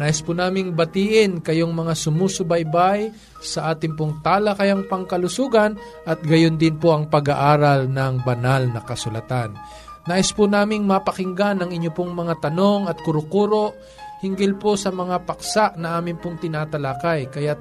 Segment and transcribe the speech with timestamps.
[0.00, 3.12] Nais po naming batiin kayong mga sumusubaybay
[3.44, 5.76] sa ating pong talakayang pangkalusugan
[6.08, 9.52] at gayon din po ang pag-aaral ng banal na kasulatan.
[10.08, 13.76] Nais po naming mapakinggan ang inyo pong mga tanong at kurukuro
[14.24, 17.28] hinggil po sa mga paksa na amin pong tinatalakay.
[17.28, 17.52] Kaya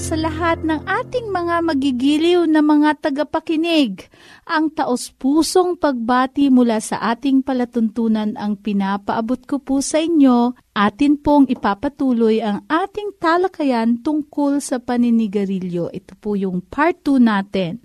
[0.00, 4.08] Sa lahat ng ating mga magigiliw na mga tagapakinig.
[4.48, 10.56] Ang taos-pusong pagbati mula sa ating palatuntunan ang pinapaabot ko po sa inyo.
[10.72, 15.92] Atin pong ipapatuloy ang ating talakayan tungkol sa paninigarilyo.
[15.92, 17.84] Ito po yung part 2 natin.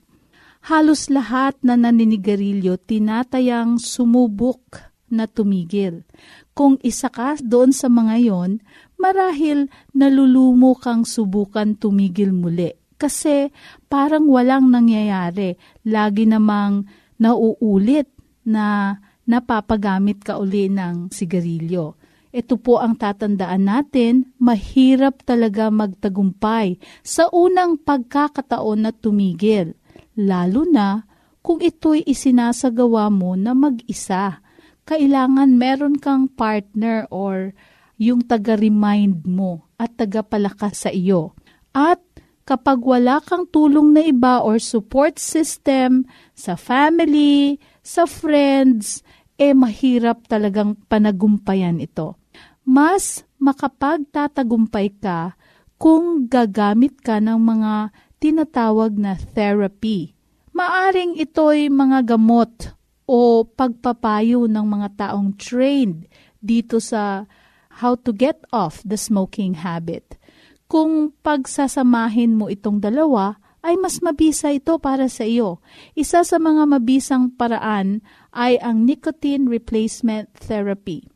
[0.67, 6.03] Halos lahat na naninigarilyo tinatayang sumubok na tumigil.
[6.51, 8.51] Kung isa ka doon sa mga yon,
[8.97, 12.73] marahil nalulumo kang subukan tumigil muli.
[12.97, 13.53] Kasi
[13.85, 15.53] parang walang nangyayari.
[15.85, 16.89] Lagi namang
[17.21, 18.09] nauulit
[18.41, 18.97] na
[19.29, 21.93] napapagamit ka uli ng sigarilyo.
[22.33, 29.73] Ito po ang tatandaan natin, mahirap talaga magtagumpay sa unang pagkakataon na tumigil.
[30.17, 31.07] Lalo na
[31.45, 34.43] kung ito'y isinasagawa mo na mag-isa.
[34.83, 37.55] Kailangan meron kang partner or
[37.97, 41.33] yung taga-remind mo at taga-palakas sa iyo.
[41.73, 42.01] At
[42.47, 46.05] kapag wala kang tulong na iba or support system
[46.37, 49.01] sa family, sa friends,
[49.37, 52.17] eh mahirap talagang panagumpayan ito.
[52.65, 55.37] Mas makapagtatagumpay ka
[55.77, 60.17] kung gagamit ka ng mga tinatawag na therapy.
[60.57, 62.73] Maaring ito'y mga gamot
[63.05, 66.09] o pagpapayo ng mga taong trained
[66.41, 67.29] dito sa
[67.79, 70.17] how to get off the smoking habit.
[70.67, 75.59] Kung pagsasamahin mo itong dalawa, ay mas mabisa ito para sa iyo.
[75.91, 81.07] Isa sa mga mabisang paraan ay ang nicotine replacement therapy.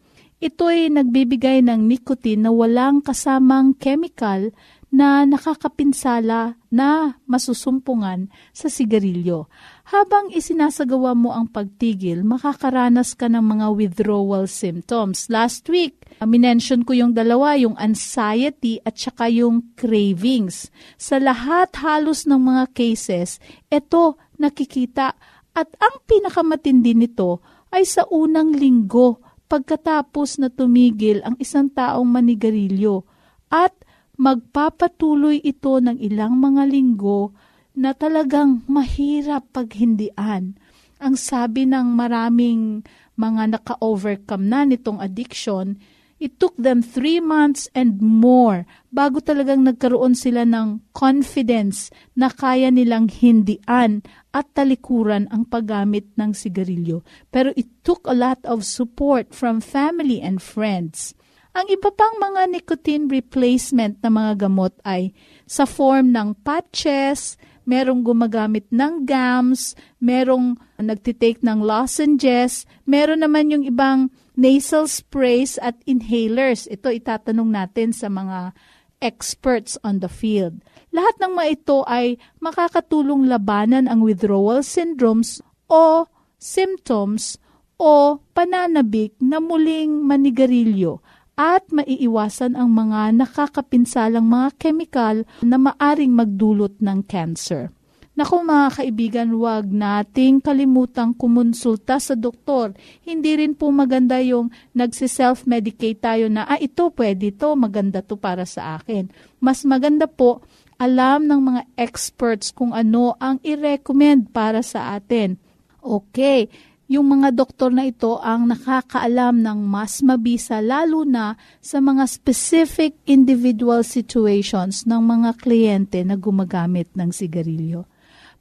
[0.41, 4.49] Ito ay nagbibigay ng nicotine na walang kasamang chemical
[4.91, 9.47] na nakakapinsala na masusumpungan sa sigarilyo.
[9.87, 15.31] Habang isinasagawa mo ang pagtigil, makakaranas ka ng mga withdrawal symptoms.
[15.31, 15.95] Last week,
[16.27, 20.67] minention ko yung dalawa, yung anxiety at saka yung cravings.
[20.99, 23.39] Sa lahat halos ng mga cases,
[23.71, 25.15] ito nakikita
[25.55, 27.39] at ang pinakamatindi nito
[27.71, 33.07] ay sa unang linggo pagkatapos na tumigil ang isang taong manigarilyo
[33.51, 33.75] at
[34.21, 37.33] magpapatuloy ito ng ilang mga linggo
[37.73, 40.53] na talagang mahirap paghindian.
[41.01, 42.85] Ang sabi ng maraming
[43.17, 45.81] mga naka-overcome na nitong addiction,
[46.21, 52.69] it took them three months and more bago talagang nagkaroon sila ng confidence na kaya
[52.69, 57.01] nilang hindian at talikuran ang paggamit ng sigarilyo.
[57.33, 61.17] Pero it took a lot of support from family and friends.
[61.51, 65.11] Ang iba pang mga nicotine replacement na mga gamot ay
[65.43, 67.35] sa form ng patches,
[67.67, 75.75] merong gumagamit ng gums, merong nagtitake ng lozenges, meron naman yung ibang nasal sprays at
[75.83, 76.71] inhalers.
[76.71, 78.55] Ito itatanong natin sa mga
[79.03, 80.63] experts on the field.
[80.95, 86.07] Lahat ng mga ito ay makakatulong labanan ang withdrawal syndromes o
[86.39, 87.35] symptoms
[87.75, 91.03] o pananabik na muling manigarilyo
[91.39, 97.71] at maiiwasan ang mga nakakapinsalang mga kemikal na maaring magdulot ng cancer.
[98.11, 102.75] Naku mga kaibigan, huwag nating kalimutang kumonsulta sa doktor.
[103.07, 108.43] Hindi rin po maganda yung nagsiself-medicate tayo na, ah ito pwede to, maganda to para
[108.43, 109.07] sa akin.
[109.39, 110.43] Mas maganda po,
[110.75, 115.39] alam ng mga experts kung ano ang i-recommend para sa atin.
[115.79, 116.51] Okay,
[116.91, 122.99] yung mga doktor na ito ang nakakaalam ng mas mabisa lalo na sa mga specific
[123.07, 127.87] individual situations ng mga kliyente na gumagamit ng sigarilyo.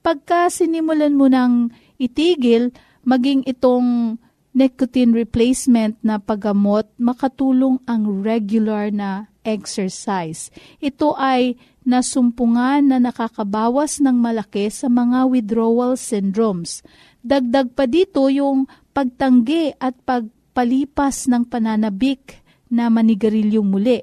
[0.03, 1.71] Pagka sinimulan mo ng
[2.03, 2.75] itigil,
[3.07, 4.19] maging itong
[4.51, 10.51] nicotine replacement na paggamot, makatulong ang regular na exercise.
[10.83, 11.55] Ito ay
[11.87, 16.85] nasumpungan na nakakabawas ng malaki sa mga withdrawal syndromes.
[17.21, 18.65] Dagdag pa dito yung
[18.97, 22.41] pagtanggi at pagpalipas ng pananabik
[22.73, 24.01] na manigarilyong muli.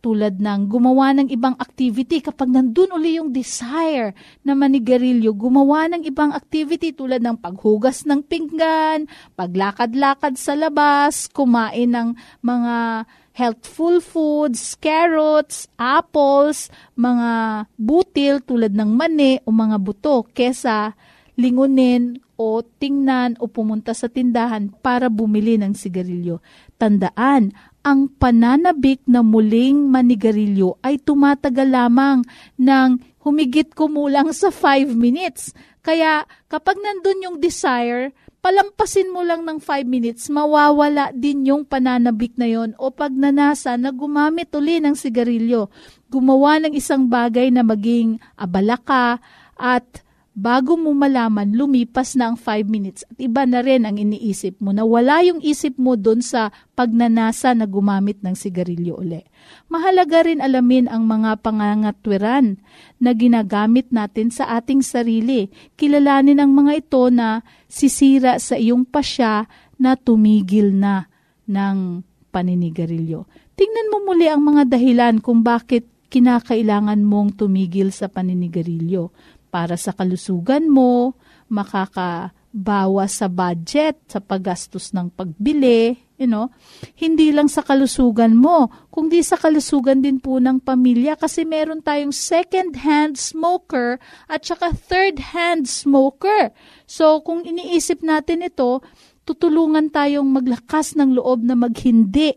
[0.00, 4.14] Tulad ng gumawa ng ibang activity kapag nandun uli yung desire
[4.46, 11.90] na manigarilyo, gumawa ng ibang activity tulad ng paghugas ng pinggan, paglakad-lakad sa labas, kumain
[11.90, 13.04] ng mga
[13.36, 20.96] healthful foods, carrots, apples, mga butil tulad ng mani o mga buto kesa
[21.36, 26.44] lingunin o tingnan o pumunta sa tindahan para bumili ng sigarilyo.
[26.76, 27.56] Tandaan,
[27.86, 32.26] ang pananabik na muling manigarilyo ay tumatagal lamang
[32.60, 35.54] ng humigit kumulang sa 5 minutes.
[35.80, 38.10] Kaya kapag nandun yung desire,
[38.42, 43.74] palampasin mo lang ng 5 minutes, mawawala din yung pananabik na yon o pag nanasa
[43.74, 45.66] na gumamit uli ng sigarilyo,
[46.06, 49.18] gumawa ng isang bagay na maging abala ka
[49.58, 50.05] at
[50.36, 54.68] bago mo malaman, lumipas na ang 5 minutes at iba na rin ang iniisip mo
[54.76, 59.24] na wala yung isip mo doon sa pagnanasa na gumamit ng sigarilyo uli.
[59.72, 62.60] Mahalaga rin alamin ang mga pangangatwiran
[63.00, 65.48] na ginagamit natin sa ating sarili.
[65.80, 69.48] Kilalanin ang mga ito na sisira sa iyong pasya
[69.80, 71.08] na tumigil na
[71.48, 73.24] ng paninigarilyo.
[73.56, 79.10] Tingnan mo muli ang mga dahilan kung bakit kinakailangan mong tumigil sa paninigarilyo
[79.56, 81.16] para sa kalusugan mo,
[81.48, 86.52] makakabawas sa budget, sa paggastos ng pagbili, you know,
[86.92, 92.12] hindi lang sa kalusugan mo, kundi sa kalusugan din po ng pamilya kasi meron tayong
[92.12, 93.96] second-hand smoker
[94.28, 96.52] at saka third-hand smoker.
[96.84, 98.84] So, kung iniisip natin ito,
[99.24, 102.36] tutulungan tayong maglakas ng loob na maghindi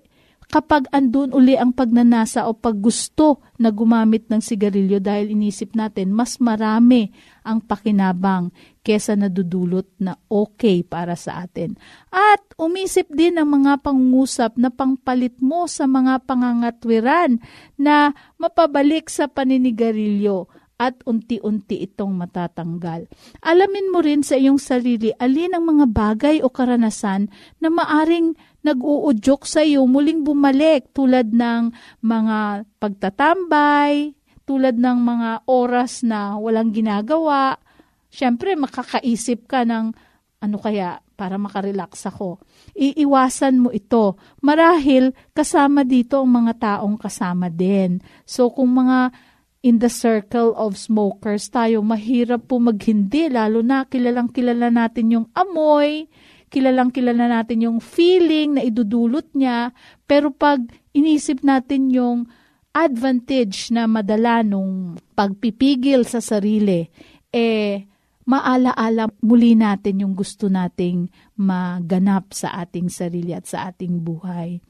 [0.50, 6.41] kapag andun uli ang pagnanasa o paggusto na gumamit ng sigarilyo dahil inisip natin mas
[6.41, 7.13] marami
[7.46, 8.50] ang pakinabang
[8.82, 11.77] kesa nadudulot na okay para sa atin.
[12.10, 17.38] At umisip din ang mga pangungusap na pangpalit mo sa mga pangangatwiran
[17.77, 23.12] na mapabalik sa paninigarilyo at unti-unti itong matatanggal.
[23.43, 27.27] Alamin mo rin sa iyong sarili alin ang mga bagay o karanasan
[27.59, 28.31] na maaring
[28.63, 34.15] nag-uudyok sa iyo muling bumalik tulad ng mga pagtatambay,
[34.48, 37.59] tulad ng mga oras na walang ginagawa.
[38.07, 39.91] Siyempre, makakaisip ka ng
[40.39, 42.39] ano kaya para makarelax ako.
[42.79, 44.15] Iiwasan mo ito.
[44.39, 48.00] Marahil kasama dito ang mga taong kasama din.
[48.24, 49.12] So kung mga
[49.60, 55.28] in the circle of smokers tayo, mahirap po maghindi, lalo na kilalang kilala natin yung
[55.36, 56.08] amoy,
[56.48, 59.75] kilalang kilala natin yung feeling na idudulot niya,
[60.08, 60.63] pero pag
[60.96, 62.25] inisip natin yung
[62.72, 66.88] advantage na madala nung pagpipigil sa sarili,
[67.30, 67.84] eh,
[68.30, 71.10] maalaala muli natin yung gusto nating
[71.42, 74.62] maganap sa ating sarili at sa ating buhay.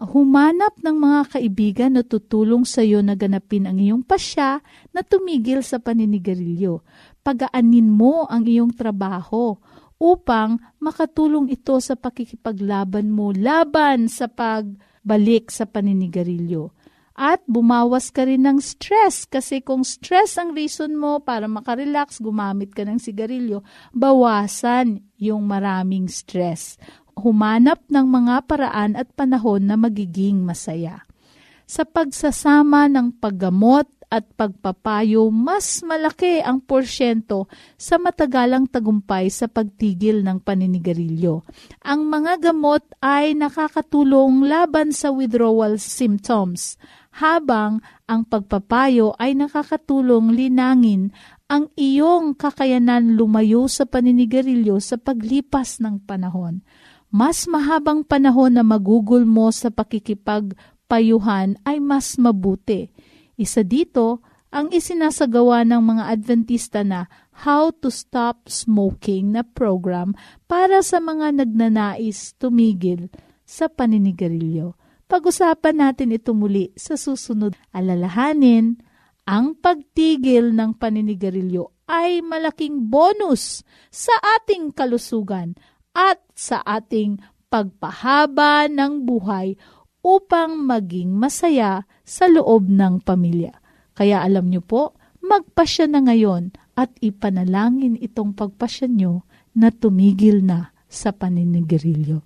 [0.00, 4.64] Humanap ng mga kaibigan na tutulong sa iyo na ganapin ang iyong pasya
[4.96, 6.80] na tumigil sa paninigarilyo.
[7.20, 9.60] Pagaanin mo ang iyong trabaho
[10.00, 16.72] upang makatulong ito sa pakikipaglaban mo laban sa pagbalik sa paninigarilyo.
[17.20, 22.72] At bumawas ka rin ng stress kasi kung stress ang reason mo para makarelax, gumamit
[22.72, 23.60] ka ng sigarilyo,
[23.92, 26.80] bawasan yung maraming stress.
[27.18, 31.06] Humanap ng mga paraan at panahon na magiging masaya.
[31.70, 37.46] Sa pagsasama ng paggamot at pagpapayo, mas malaki ang porsyento
[37.78, 41.46] sa matagalang tagumpay sa pagtigil ng paninigarilyo.
[41.86, 46.74] Ang mga gamot ay nakakatulong laban sa withdrawal symptoms,
[47.22, 47.78] habang
[48.10, 51.14] ang pagpapayo ay nakakatulong linangin
[51.50, 56.62] ang iyong kakayanan lumayo sa paninigarilyo sa paglipas ng panahon.
[57.10, 62.90] Mas mahabang panahon na magugol mo sa pakikipagpayuhan ay mas mabuti
[63.40, 64.20] isa dito
[64.52, 67.08] ang isinasagawa ng mga Adventista na
[67.48, 70.12] How to Stop Smoking na program
[70.44, 73.08] para sa mga nagnanais tumigil
[73.48, 74.76] sa paninigarilyo.
[75.08, 77.56] Pag-usapan natin ito muli sa susunod.
[77.72, 78.76] Alalahanin,
[79.24, 85.56] ang pagtigil ng paninigarilyo ay malaking bonus sa ating kalusugan
[85.94, 87.18] at sa ating
[87.50, 89.58] pagpahaba ng buhay
[90.00, 93.60] upang maging masaya sa loob ng pamilya.
[93.92, 100.72] Kaya alam niyo po, magpasya na ngayon at ipanalangin itong pagpasya niyo na tumigil na
[100.88, 102.24] sa paninigarilyo.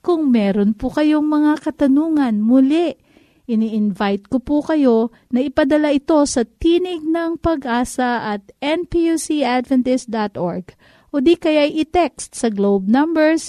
[0.00, 2.94] Kung meron po kayong mga katanungan, muli,
[3.50, 10.66] ini-invite ko po kayo na ipadala ito sa Tinig ng Pag-asa at npucadventist.org
[11.16, 13.40] o di kaya i-text sa globe number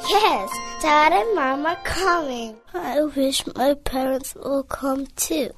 [0.09, 0.49] Yes,
[0.81, 2.57] Dad and Mom are coming.
[2.73, 5.53] I wish my parents will come too.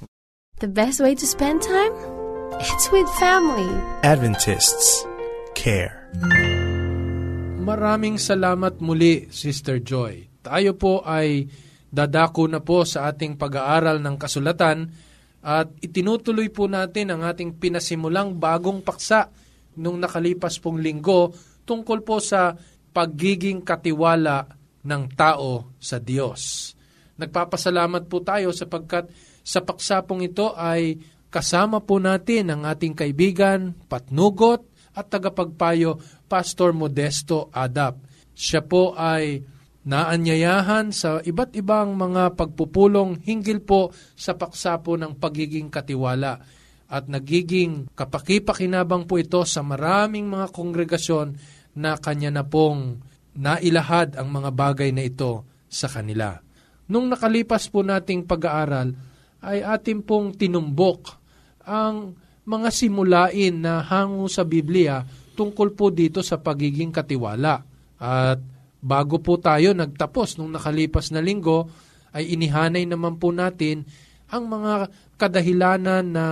[0.57, 1.93] The best way to spend time?
[2.57, 3.69] It's with family.
[4.01, 5.05] Adventists
[5.53, 6.09] care.
[7.61, 10.25] Maraming salamat muli, Sister Joy.
[10.41, 11.45] Tayo po ay
[11.93, 14.89] dadako na po sa ating pag-aaral ng kasulatan
[15.45, 19.29] at itinutuloy po natin ang ating pinasimulang bagong paksa
[19.77, 21.37] nung nakalipas pong linggo
[21.69, 22.57] tungkol po sa
[22.97, 24.49] pagiging katiwala
[24.81, 26.73] ng tao sa Diyos.
[27.21, 30.99] Nagpapasalamat po tayo sapagkat sa paksapong ito ay
[31.31, 35.95] kasama po natin ang ating kaibigan, patnugot at tagapagpayo,
[36.27, 38.03] Pastor Modesto Adap.
[38.35, 39.39] Siya po ay
[39.87, 46.43] naanyayahan sa iba't ibang mga pagpupulong hinggil po sa paksapo ng pagiging katiwala
[46.91, 51.39] at nagiging kapakipakinabang po ito sa maraming mga kongregasyon
[51.79, 52.99] na kanya na pong
[53.31, 56.35] nailahad ang mga bagay na ito sa kanila.
[56.91, 59.06] Nung nakalipas po nating pag-aaral,
[59.43, 61.13] ay atin pong tinumbok
[61.67, 62.15] ang
[62.47, 65.03] mga simulain na hango sa Biblia
[65.35, 67.61] tungkol po dito sa pagiging katiwala.
[67.99, 68.39] At
[68.79, 71.67] bago po tayo nagtapos nung nakalipas na linggo,
[72.15, 73.83] ay inihanay naman po natin
[74.31, 74.89] ang mga
[75.19, 76.25] kadahilanan na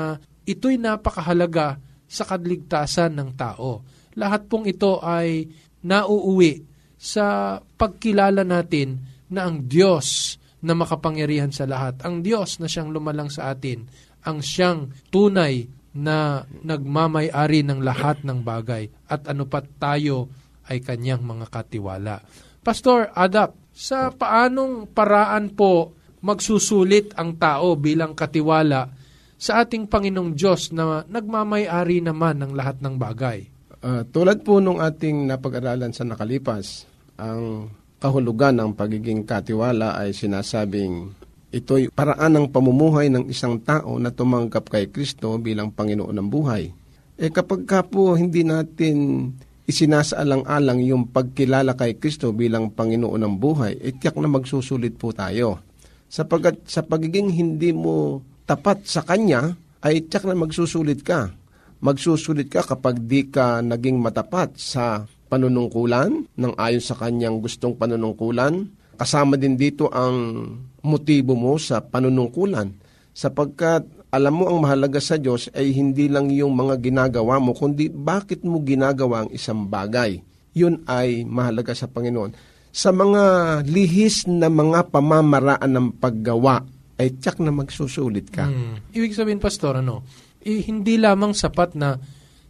[0.48, 3.84] ito'y napakahalaga sa kadligtasan ng tao.
[4.16, 5.46] Lahat pong ito ay
[5.84, 6.64] nauuwi
[6.96, 12.02] sa pagkilala natin na ang Diyos na makapangyarihan sa lahat.
[12.02, 13.86] Ang Diyos na siyang lumalang sa atin,
[14.26, 20.28] ang siyang tunay na nagmamay-ari ng lahat ng bagay at ano pa tayo
[20.66, 22.26] ay kanyang mga katiwala.
[22.66, 25.94] Pastor Adap, sa paanong paraan po
[26.26, 28.90] magsusulit ang tao bilang katiwala
[29.38, 33.46] sa ating Panginoong Diyos na nagmamay-ari naman ng lahat ng bagay?
[33.86, 36.90] Uh, tulad po nung ating napag-aralan sa nakalipas,
[37.22, 41.14] ang kahulugan ng pagiging katiwala ay sinasabing
[41.56, 46.68] ito'y paraan ng pamumuhay ng isang tao na tumanggap kay Kristo bilang Panginoon ng buhay.
[47.16, 49.32] Eh kapag ka po hindi natin
[49.66, 55.64] isinasaalang-alang yung pagkilala kay Kristo bilang Panginoon ng buhay, eh tiyak na magsusulit po tayo.
[56.06, 61.34] Sapagat sa pagiging hindi mo tapat sa Kanya, ay tiyak na magsusulit ka.
[61.82, 68.70] Magsusulit ka kapag di ka naging matapat sa panunungkulan ng ayon sa kanyang gustong panunungkulan.
[68.96, 70.48] Kasama din dito ang
[70.86, 72.72] motibo mo sa panunungkulan
[73.12, 73.84] sapagkat
[74.16, 78.48] alam mo ang mahalaga sa Diyos ay hindi lang yung mga ginagawa mo, kundi bakit
[78.48, 80.24] mo ginagawa ang isang bagay.
[80.56, 82.32] Yun ay mahalaga sa Panginoon.
[82.72, 83.24] Sa mga
[83.68, 86.64] lihis na mga pamamaraan ng paggawa,
[86.96, 88.48] ay tiyak na magsusulit ka.
[88.48, 88.80] Hmm.
[88.96, 90.08] Ibig sabihin, Pastor, ano?
[90.46, 91.98] eh, hindi lamang sapat na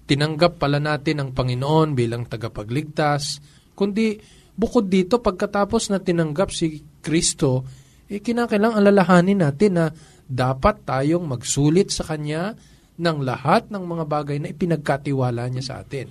[0.05, 3.41] tinanggap pala natin ang Panginoon bilang tagapagligtas,
[3.73, 4.17] kundi
[4.53, 7.65] bukod dito pagkatapos na tinanggap si Kristo,
[8.05, 9.85] eh, kinakailang alalahanin natin na
[10.25, 12.53] dapat tayong magsulit sa Kanya
[12.95, 16.07] ng lahat ng mga bagay na ipinagkatiwala niya sa atin.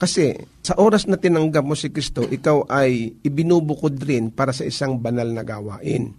[0.00, 0.32] Kasi
[0.64, 5.28] sa oras na tinanggap mo si Kristo, ikaw ay ibinubukod rin para sa isang banal
[5.28, 6.16] na gawain.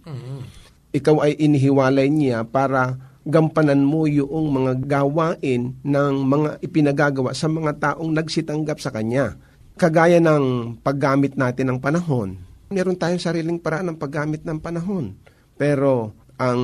[0.94, 7.78] Ikaw ay inihiwalay niya para gampanan mo yung mga gawain ng mga ipinagagawa sa mga
[7.78, 9.38] taong nagsitanggap sa Kanya.
[9.78, 12.36] Kagaya ng paggamit natin ng panahon.
[12.72, 15.16] Meron tayong sariling paraan ng paggamit ng panahon.
[15.56, 16.60] Pero ang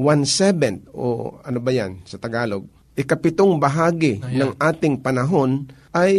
[0.00, 2.64] one-seventh o ano ba yan sa Tagalog,
[2.96, 4.38] ikapitong bahagi Ayan.
[4.40, 6.12] ng ating panahon ay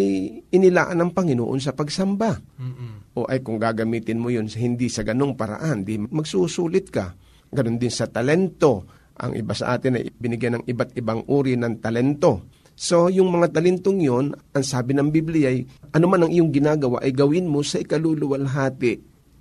[0.52, 2.38] inilaan ng Panginoon sa pagsamba.
[2.60, 3.16] Mm-mm.
[3.16, 7.16] O ay kung gagamitin mo yun hindi sa ganong paraan, di magsusulit ka.
[7.52, 8.88] Ganon din sa talento.
[9.22, 12.50] Ang iba sa atin ay binigyan ng iba't ibang uri ng talento.
[12.74, 15.62] So, yung mga talentong yun, ang sabi ng Biblia ay,
[15.94, 18.94] ano man ang iyong ginagawa ay gawin mo sa ikaluluwalhati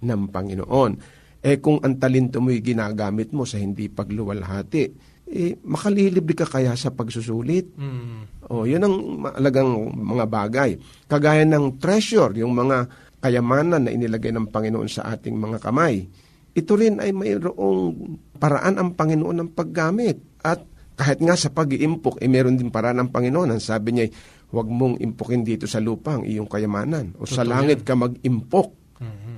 [0.04, 0.92] ng Panginoon.
[1.40, 4.84] Eh kung ang talento mo ay ginagamit mo sa hindi pagluwalhati,
[5.30, 7.72] eh makalilibre ka kaya sa pagsusulit?
[7.80, 8.44] Mm.
[8.52, 10.70] O, yun ang maalagang mga bagay.
[11.08, 12.90] Kagaya ng treasure, yung mga
[13.22, 16.08] kayamanan na inilagay ng Panginoon sa ating mga kamay.
[16.50, 17.94] Ito rin ay mayroong
[18.40, 20.18] paraan ang Panginoon ng paggamit.
[20.42, 20.64] At
[20.98, 23.54] kahit nga sa pag-iimpok, eh meron din paraan ng Panginoon.
[23.54, 24.06] Ang sabi niya,
[24.50, 27.14] huwag mong impukin dito sa lupa ang iyong kayamanan.
[27.16, 28.68] O sa Totoo langit ka mag-impok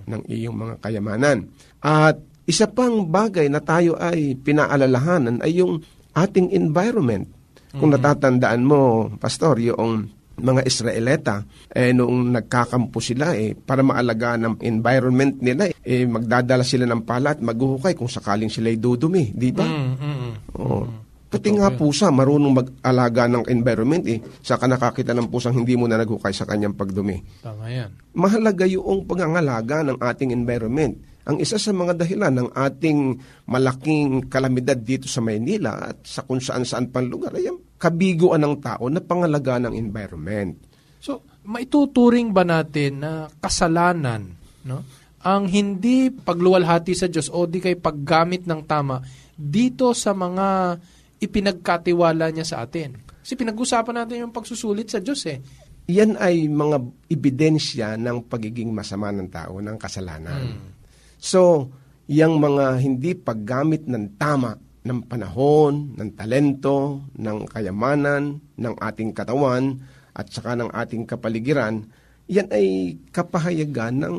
[0.08, 1.46] ng iyong mga kayamanan.
[1.78, 5.78] At isa pang bagay na tayo ay pinaalalahanan ay yung
[6.16, 7.30] ating environment.
[7.72, 14.54] Kung natatandaan mo, Pastor, yung mga Israelita, eh, noong nagkakampo sila, eh, para maalagaan ng
[14.64, 19.34] environment nila, eh, magdadala sila ng pala at maghuhukay kung sakaling sila'y dudumi.
[19.34, 19.66] Di ba?
[19.66, 20.34] Mm, mm, mm.
[20.62, 21.02] Oo.
[21.32, 24.20] Pati nga pusa, marunong mag-alaga ng environment eh.
[24.44, 27.40] Saka nakakita ng pusang hindi mo na naghukay sa kanyang pagdumi.
[27.40, 27.88] Tama yan.
[28.12, 30.92] Mahalaga yung pangangalaga ng ating environment.
[31.22, 32.98] Ang isa sa mga dahilan ng ating
[33.46, 38.42] malaking kalamidad dito sa Maynila at sa kung saan saan pang lugar ay ang kabiguan
[38.42, 40.58] ng tao na pangalaga ng environment.
[40.98, 44.34] So, maituturing ba natin na kasalanan,
[44.66, 44.82] no?
[45.22, 48.98] Ang hindi pagluwalhati sa Diyos o di kay paggamit ng tama
[49.38, 50.78] dito sa mga
[51.22, 52.98] ipinagkatiwala niya sa atin.
[53.22, 55.38] Kasi pinag-usapan natin yung pagsusulit sa Diyos eh.
[55.86, 60.74] Yan ay mga ebidensya ng pagiging masama ng tao, ng kasalanan.
[61.22, 61.70] So,
[62.10, 69.78] yung mga hindi paggamit ng tama ng panahon, ng talento, ng kayamanan, ng ating katawan,
[70.18, 71.86] at saka ng ating kapaligiran,
[72.26, 74.16] yan ay kapahayagan ng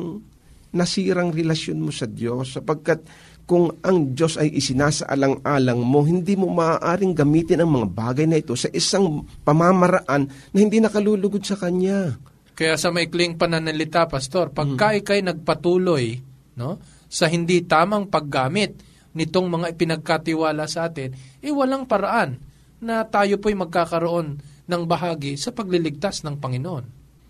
[0.72, 3.04] nasirang relasyon mo sa Diyos sapagkat
[3.44, 8.56] kung ang Diyos ay isinasaalang-alang mo, hindi mo maaaring gamitin ang mga bagay na ito
[8.56, 12.16] sa isang pamamaraan na hindi nakalulugod sa Kanya.
[12.56, 16.78] Kaya sa maikling pananalita, Pastor, pagka ikay nagpatuloy no,
[17.14, 18.82] sa hindi tamang paggamit
[19.14, 22.34] nitong mga ipinagkatiwala sa atin, eh walang paraan
[22.82, 26.84] na tayo po'y magkakaroon ng bahagi sa pagliligtas ng Panginoon.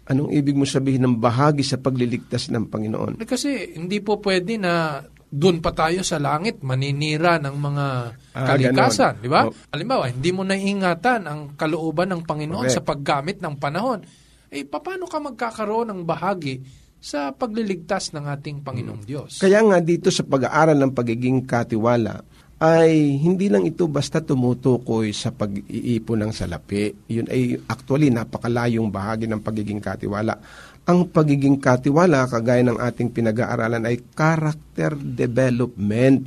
[0.09, 3.21] Anong ibig mo sabihin ng bahagi sa pagliligtas ng Panginoon?
[3.21, 7.87] Eh, Kasi hindi po pwede na doon pa tayo sa langit maninira ng mga
[8.35, 9.25] Ah, kalikasan, ganon.
[9.25, 9.41] di ba?
[9.49, 9.55] Oh.
[9.75, 12.77] Halimbawa, hindi mo naiingatan ang kalooban ng Panginoon Correct.
[12.81, 14.01] sa paggamit ng panahon.
[14.49, 16.63] Eh, paano ka magkakaroon ng bahagi
[17.05, 19.37] sa pagliligtas ng ating Panginoong Diyos?
[19.37, 22.25] Kaya nga dito sa pag-aaral ng pagiging katiwala,
[22.65, 27.13] ay hindi lang ito basta tumutukoy sa pag-iipon ng salapi.
[27.13, 30.41] Yun ay actually napakalayong bahagi ng pagiging katiwala.
[30.89, 36.25] Ang pagiging katiwala, kagaya ng ating pinag-aaralan, ay character development.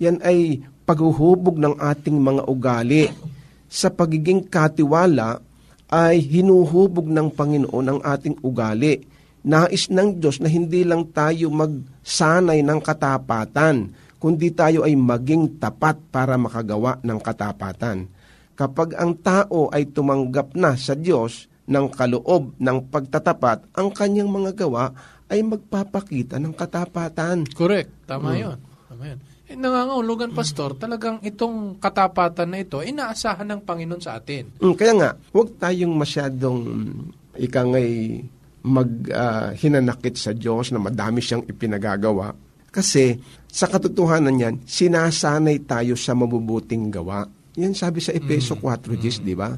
[0.00, 3.12] Yan ay paghuhubog ng ating mga ugali.
[3.68, 5.44] Sa pagiging katiwala,
[5.92, 9.15] ay hinuhubog ng Panginoon ang ating ugali.
[9.46, 15.94] Nais ng Diyos na hindi lang tayo magsanay ng katapatan, kundi tayo ay maging tapat
[16.10, 18.10] para makagawa ng katapatan.
[18.58, 24.66] Kapag ang tao ay tumanggap na sa Diyos ng kaloob ng pagtatapat, ang kanyang mga
[24.66, 24.90] gawa
[25.30, 27.46] ay magpapakita ng katapatan.
[27.46, 28.06] Correct.
[28.10, 28.38] Tama Mm.
[28.42, 28.58] yun.
[28.90, 29.18] Tama yun.
[29.46, 34.50] Eh, nangangahulugan, Pastor, talagang itong katapatan na ito, inaasahan ng Panginoon sa atin.
[34.58, 36.58] Mm, kaya nga, huwag tayong masyadong
[37.38, 37.62] ika
[38.66, 42.34] ngay mag ah, hinanakit sa Diyos na madami siyang ipinagagawa.
[42.74, 43.16] Kasi
[43.48, 47.24] sa katotohanan yan, sinasanay tayo sa mabubuting gawa.
[47.56, 49.56] Yan sabi sa Epeso 4.10, di ba?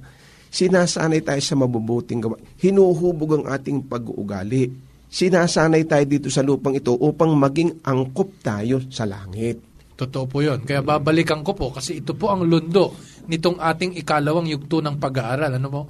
[0.49, 2.39] Sinasanay tayo sa mabubuting gawa.
[2.63, 4.71] Hinuhubog ang ating pag-uugali.
[5.09, 9.68] Sinasanay tayo dito sa lupang ito upang maging angkop tayo sa langit.
[9.99, 10.63] Totoo po yun.
[10.63, 12.95] Kaya babalikan ko po kasi ito po ang lundo
[13.27, 15.83] nitong ating ikalawang yugto ng pag-aaral, ano mo?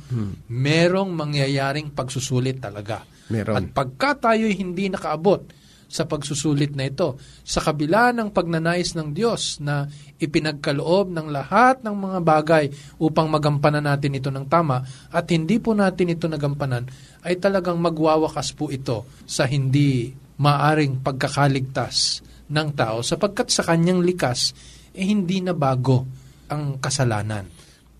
[0.49, 3.05] Merong mangyayaring pagsusulit talaga.
[3.29, 3.55] Meron.
[3.61, 5.44] At pagka tayo'y hindi nakaabot
[5.88, 9.88] sa pagsusulit na ito, sa kabila ng pagnanais ng Diyos na
[10.21, 12.64] ipinagkaloob ng lahat ng mga bagay
[13.01, 16.85] upang magampanan natin ito ng tama at hindi po natin ito nagampanan,
[17.25, 24.57] ay talagang magwawakas po ito sa hindi maaring pagkakaligtas ng tao sapagkat sa kanyang likas,
[24.97, 26.09] eh hindi na bago
[26.49, 27.47] ang kasalanan.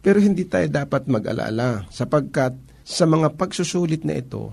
[0.01, 2.57] Pero hindi tayo dapat mag-alala sapagkat
[2.89, 4.49] sa mga pagsusulit na ito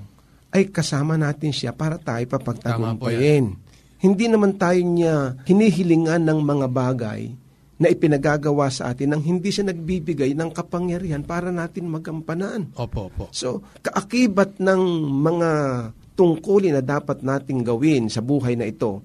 [0.51, 3.55] ay kasama natin siya para tayo papagtagumpayin.
[3.99, 7.31] Hindi naman tayo niya hinihilingan ng mga bagay
[7.75, 12.71] na ipinagagawa sa atin nang hindi siya nagbibigay ng kapangyarihan para natin magampanan.
[12.79, 13.27] Opo, opo.
[13.35, 14.81] So, kaakibat ng
[15.23, 15.49] mga
[16.15, 19.03] tungkulin na dapat nating gawin sa buhay na ito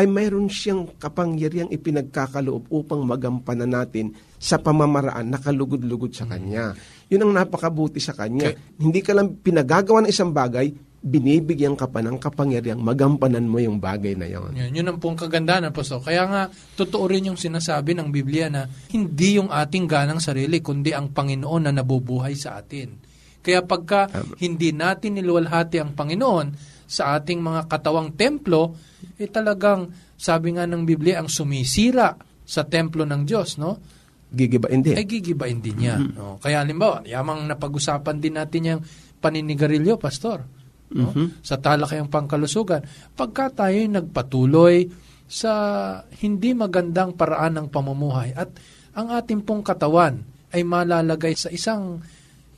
[0.00, 6.72] ay mayroon siyang kapangyarihang ipinagkakaloob upang magampanan natin sa pamamaraan na kalugod-lugod sa Kanya.
[7.12, 8.56] Yun ang napakabuti sa Kanya.
[8.56, 8.80] Okay.
[8.80, 10.72] Hindi ka lang pinagagawa ng isang bagay,
[11.04, 14.56] binibigyan ka pa ng kapangyarihang magampanan mo yung bagay na yon.
[14.56, 16.00] Yun, yun ang pong kagandahan, Apostol.
[16.00, 16.42] Kaya nga,
[16.80, 18.64] totoo rin yung sinasabi ng Biblia na
[18.96, 22.96] hindi yung ating ganang sarili, kundi ang Panginoon na nabubuhay sa atin.
[23.40, 24.08] Kaya pagka
[24.40, 28.74] hindi natin niluwalhati ang Panginoon sa ating mga katawang templo,
[29.14, 29.86] eh talagang,
[30.18, 33.78] sabi nga ng Biblia, ang sumisira sa templo ng Diyos, no?
[34.30, 34.94] Gigibain din.
[34.98, 36.02] ay gigibain din niya.
[36.02, 36.38] No?
[36.42, 38.82] Kaya halimbawa, yamang napag-usapan din natin yung
[39.22, 40.42] paninigarilyo, Pastor.
[40.90, 41.14] No?
[41.42, 42.82] Sa talakayang pangkalusugan.
[43.14, 44.90] Pagka tayo nagpatuloy
[45.30, 45.52] sa
[46.18, 48.50] hindi magandang paraan ng pamumuhay at
[48.98, 50.18] ang ating pong katawan
[50.50, 52.02] ay malalagay sa isang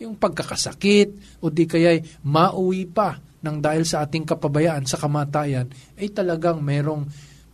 [0.01, 5.67] yung pagkakasakit o di kaya'y mauwi pa ng dahil sa ating kapabayaan sa kamatayan
[5.99, 7.05] ay talagang merong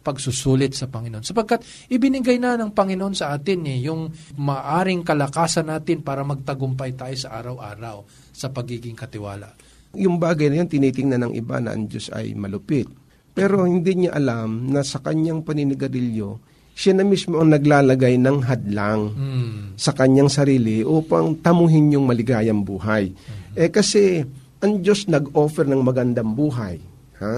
[0.05, 1.21] pagsusulit sa Panginoon.
[1.21, 4.09] Sapagkat ibinigay na ng Panginoon sa atin eh, yung
[4.41, 9.53] maaring kalakasan natin para magtagumpay tayo sa araw-araw sa pagiging katiwala.
[9.97, 12.89] Yung bagay na yun, tinitingnan ng iba na ang Diyos ay malupit.
[13.37, 16.41] Pero hindi niya alam na sa kanyang paninigarilyo,
[16.79, 19.59] siya na mismo ang naglalagay ng hadlang Hmm.
[19.75, 23.11] sa kanyang sarili upang tamuhin yung maligayang buhay.
[23.59, 24.23] Eh kasi
[24.59, 26.83] ang Diyos nag-offer ng magandang buhay.
[27.23, 27.37] Ha?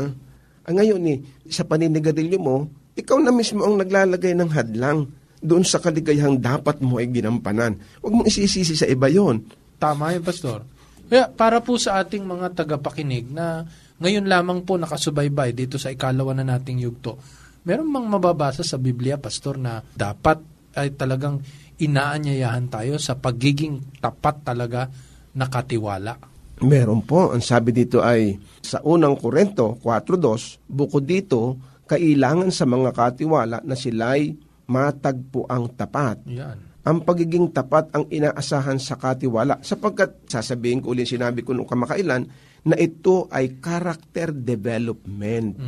[0.69, 5.09] Ang ngayon eh, sa paninigarilyo mo, ikaw na mismo ang naglalagay ng hadlang
[5.41, 7.81] doon sa kaligayahang dapat mo ay ginampanan.
[8.05, 9.41] Huwag mong isisisi sa iba yon.
[9.81, 10.69] Tama yun, Pastor.
[11.09, 13.65] Kaya para po sa ating mga tagapakinig na
[13.99, 17.19] ngayon lamang po nakasubaybay dito sa ikalawa na nating yugto,
[17.65, 20.41] meron mang mababasa sa Biblia, Pastor, na dapat
[20.77, 21.41] ay talagang
[21.81, 24.87] inaanyayahan tayo sa pagiging tapat talaga
[25.35, 26.30] na katiwala.
[26.61, 27.33] Meron po.
[27.33, 31.57] Ang sabi dito ay sa unang Korento 4.2, bukod dito,
[31.89, 34.37] kailangan sa mga katiwala na sila'y
[34.71, 36.23] matagpo ang tapat.
[36.31, 36.59] Yan.
[36.81, 42.25] Ang pagiging tapat ang inaasahan sa katiwala sapagkat sasabihin ko ulit sinabi ko nung kamakailan
[42.65, 45.61] na ito ay character development.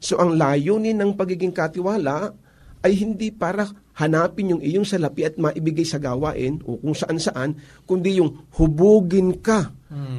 [0.00, 2.32] So ang layunin ng pagiging katiwala
[2.80, 8.20] ay hindi para hanapin yung iyong salapi at maibigay sa gawain o kung saan-saan, kundi
[8.20, 9.72] yung hubugin ka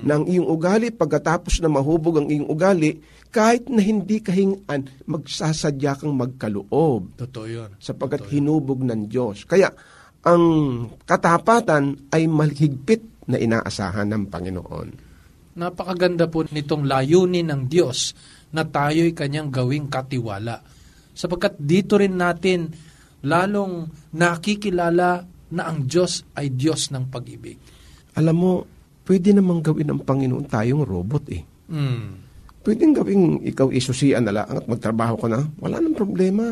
[0.05, 6.15] ng iyong ugali pagkatapos na mahubog ang iyong ugali, kahit na hindi kahingan, magsasadya kang
[6.15, 7.69] magkaloob Totoo yun.
[7.83, 9.43] sapagkat hinubog ng Diyos.
[9.43, 9.75] Kaya
[10.23, 10.43] ang
[11.03, 14.89] katapatan ay malhigpit na inaasahan ng Panginoon.
[15.55, 18.15] Napakaganda po nitong layunin ng Diyos
[18.55, 20.63] na tayo'y kanyang gawing katiwala.
[21.15, 22.71] Sapagkat dito rin natin
[23.23, 25.23] lalong nakikilala
[25.55, 27.55] na ang Diyos ay Diyos ng pag-ibig.
[28.15, 28.51] Alam mo,
[29.05, 31.41] pwede namang gawin ng Panginoon tayong robot eh.
[31.69, 32.25] Mm.
[32.65, 35.45] Pwedeng gawing ikaw isusian na lang at magtrabaho ka na.
[35.61, 36.49] Wala nang problema.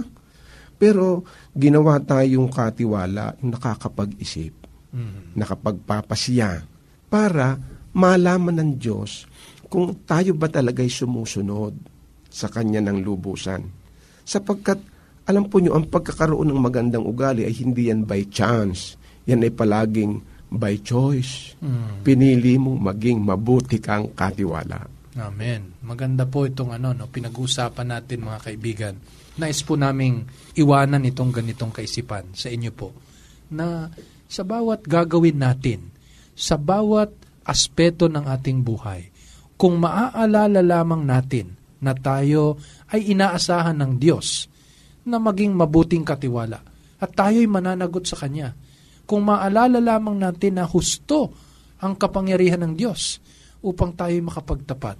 [0.77, 1.25] Pero
[1.57, 4.53] ginawa tayong katiwala yung nakakapag-isip,
[4.93, 5.33] Mm.
[5.33, 6.69] nakapagpapasya,
[7.09, 7.57] para
[7.97, 9.25] malaman ng Diyos
[9.69, 11.73] kung tayo ba talagay sumusunod
[12.29, 13.65] sa Kanya ng lubusan.
[14.21, 14.77] Sapagkat,
[15.25, 18.97] alam po nyo, ang pagkakaroon ng magandang ugali ay hindi yan by chance.
[19.25, 21.57] Yan ay palaging by choice.
[22.05, 24.85] Pinili mo maging mabuti kang katiwala.
[25.17, 25.77] Amen.
[25.85, 28.95] Maganda po itong ano, no, pinag-uusapan natin mga kaibigan.
[29.37, 30.25] Nais po naming
[30.57, 32.93] iwanan itong ganitong kaisipan sa inyo po
[33.53, 33.89] na
[34.29, 35.93] sa bawat gagawin natin,
[36.33, 37.13] sa bawat
[37.45, 39.13] aspeto ng ating buhay,
[39.53, 42.57] kung maaalala lamang natin na tayo
[42.89, 44.49] ay inaasahan ng Diyos
[45.05, 46.63] na maging mabuting katiwala
[46.97, 48.55] at tayo'y mananagot sa Kanya.
[49.13, 51.29] Kung maalala lamang natin na husto
[51.85, 53.21] ang kapangyarihan ng Diyos
[53.61, 54.97] upang tayo makapagtapat,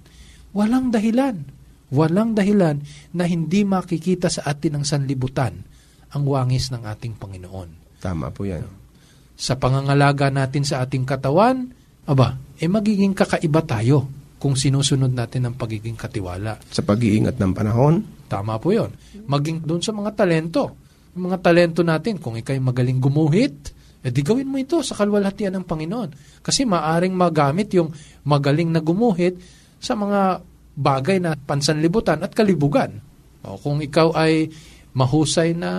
[0.54, 1.42] walang dahilan,
[1.90, 2.78] walang dahilan
[3.10, 5.66] na hindi makikita sa atin ng sanlibutan
[6.14, 7.98] ang wangis ng ating Panginoon.
[7.98, 8.62] Tama po yan.
[9.34, 11.74] sa pangangalaga natin sa ating katawan,
[12.06, 14.06] aba, eh magiging kakaiba tayo
[14.38, 16.62] kung sinusunod natin ang pagiging katiwala.
[16.70, 18.90] Sa pag-iingat ng panahon, Tama po yon.
[19.30, 20.74] Maging doon sa mga talento.
[21.14, 23.73] Yung mga talento natin, kung ikay magaling gumuhit,
[24.04, 26.10] eh di gawin mo ito sa kalwalhatian ng Panginoon.
[26.44, 27.88] Kasi maaring magamit yung
[28.28, 29.40] magaling na gumuhit
[29.80, 30.44] sa mga
[30.76, 33.00] bagay na pansanlibutan at kalibugan.
[33.40, 34.52] O kung ikaw ay
[34.92, 35.70] mahusay na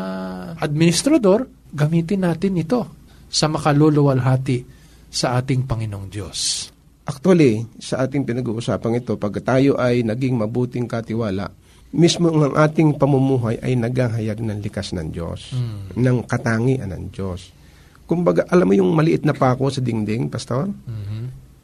[0.58, 2.82] administrador, gamitin natin ito
[3.30, 4.66] sa makaluluwalhati
[5.14, 6.70] sa ating Panginoong Diyos.
[7.06, 11.54] Actually, sa ating pinag-uusapang ito, pag tayo ay naging mabuting katiwala,
[11.94, 15.54] mismo ang ating pamumuhay ay naghahayag ng likas ng Diyos,
[15.96, 17.55] ng katangian ng Diyos.
[18.06, 20.70] Kumbaga, alam mo yung maliit na pako sa dingding, Pastor?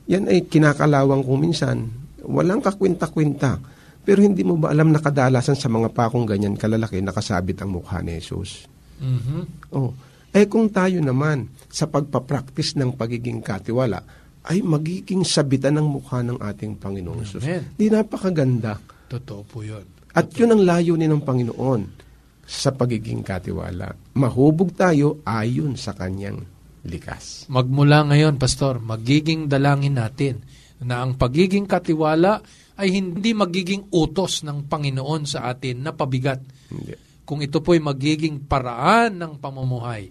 [0.10, 1.88] Yan ay kinakalawang kung minsan.
[2.26, 3.62] Walang kakwinta-kwinta.
[4.02, 8.02] Pero hindi mo ba alam na kadalasan sa mga pakong ganyan kalalaki nakasabit ang mukha
[8.02, 8.66] ni Jesus?
[8.98, 9.72] Mhm.
[9.78, 9.94] Oh.
[10.34, 14.02] Eh kung tayo naman sa pagpapractice ng pagiging katiwala
[14.50, 17.46] ay magiging sabitan ng mukha ng ating Panginoong Jesus.
[17.46, 17.78] Amen.
[17.78, 18.82] Di napakaganda.
[19.06, 19.86] Totoo po yun.
[20.18, 21.82] At yun ang layunin ng Panginoon
[22.42, 23.94] sa pagiging katiwala.
[24.12, 26.44] Mahubog tayo ayon sa kanyang
[26.84, 27.48] likas.
[27.48, 30.44] Magmula ngayon, Pastor, magiging dalangin natin
[30.82, 32.42] na ang pagiging katiwala
[32.82, 36.42] ay hindi magiging utos ng Panginoon sa atin na pabigat.
[36.74, 36.98] Hindi.
[37.22, 40.10] Kung ito po'y magiging paraan ng pamumuhay,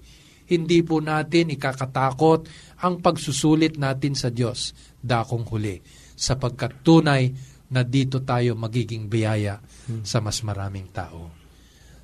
[0.51, 2.41] hindi po natin ikakatakot
[2.83, 5.79] ang pagsusulit natin sa Diyos dakong huli
[6.17, 7.31] sapagkat tunay
[7.71, 9.63] na dito tayo magiging biyaya
[10.03, 11.40] sa mas maraming tao.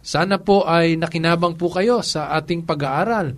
[0.06, 3.34] Sana po ay nakinabang po kayo sa ating pag-aaral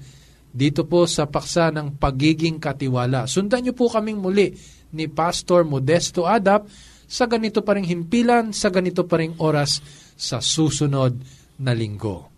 [0.53, 3.25] dito po sa paksa ng pagiging katiwala.
[3.25, 4.53] Sundan niyo po kaming muli
[4.93, 6.69] ni Pastor Modesto Adap
[7.09, 9.81] sa ganito pa ring himpilan, sa ganito pa ring oras
[10.13, 11.17] sa susunod
[11.57, 12.29] na linggo.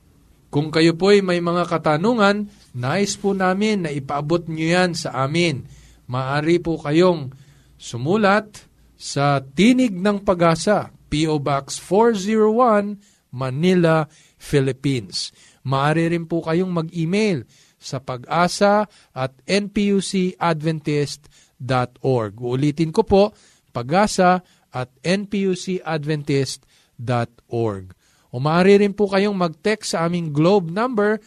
[0.46, 2.46] Kung kayo po ay may mga katanungan,
[2.78, 5.66] nais po namin na ipaabot niyo yan sa amin.
[6.06, 7.34] Maari po kayong
[7.74, 8.46] sumulat
[8.94, 11.42] sa Tinig ng Pag-asa, P.O.
[11.42, 15.32] Box 401, Manila, Philippines.
[15.66, 17.44] Maari rin po kayong mag-email
[17.80, 22.32] sa pag-asa at npucadventist.org.
[22.36, 23.32] Uulitin ko po,
[23.72, 27.84] pag-asa at npucadventist.org.
[28.30, 31.18] O maaari rin po kayong mag-text sa aming globe number